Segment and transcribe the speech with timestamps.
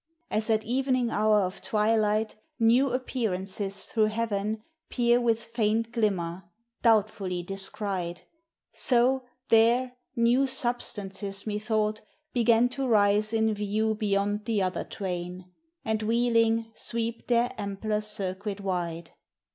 [0.31, 6.45] As at evening hour Of twilight, new appearances through heaven Peer with faint glimmer,
[6.81, 8.23] doubtfully descried;
[8.71, 12.01] So, there, new substances methought,
[12.33, 15.51] began To rise in view beyond the other twain,
[15.85, 19.11] And wheeling, sweep their ampler circuit wide.